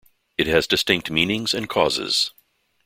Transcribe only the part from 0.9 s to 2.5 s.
meanings and causes.